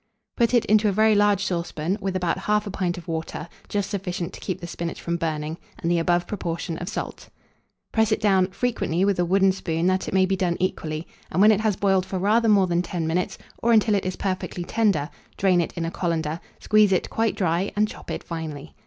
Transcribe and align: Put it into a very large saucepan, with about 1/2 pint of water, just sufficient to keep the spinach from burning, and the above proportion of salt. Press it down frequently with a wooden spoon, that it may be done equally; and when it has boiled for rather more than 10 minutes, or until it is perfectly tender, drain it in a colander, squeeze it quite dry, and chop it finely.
Put 0.35 0.55
it 0.55 0.65
into 0.65 0.89
a 0.89 0.91
very 0.91 1.13
large 1.13 1.43
saucepan, 1.45 1.95
with 2.01 2.15
about 2.15 2.39
1/2 2.39 2.71
pint 2.73 2.97
of 2.97 3.07
water, 3.07 3.47
just 3.69 3.91
sufficient 3.91 4.33
to 4.33 4.39
keep 4.39 4.59
the 4.59 4.65
spinach 4.65 4.99
from 4.99 5.15
burning, 5.15 5.59
and 5.77 5.91
the 5.91 5.99
above 5.99 6.25
proportion 6.25 6.75
of 6.79 6.89
salt. 6.89 7.29
Press 7.91 8.11
it 8.11 8.19
down 8.19 8.47
frequently 8.47 9.05
with 9.05 9.19
a 9.19 9.25
wooden 9.25 9.51
spoon, 9.51 9.85
that 9.85 10.07
it 10.07 10.13
may 10.15 10.25
be 10.25 10.35
done 10.35 10.57
equally; 10.59 11.07
and 11.31 11.39
when 11.39 11.51
it 11.51 11.59
has 11.61 11.75
boiled 11.75 12.07
for 12.07 12.17
rather 12.17 12.49
more 12.49 12.65
than 12.65 12.81
10 12.81 13.05
minutes, 13.05 13.37
or 13.61 13.73
until 13.73 13.93
it 13.93 14.03
is 14.07 14.15
perfectly 14.15 14.63
tender, 14.63 15.07
drain 15.37 15.61
it 15.61 15.73
in 15.73 15.85
a 15.85 15.91
colander, 15.91 16.39
squeeze 16.59 16.91
it 16.91 17.11
quite 17.11 17.35
dry, 17.35 17.71
and 17.75 17.87
chop 17.87 18.09
it 18.09 18.23
finely. 18.23 18.73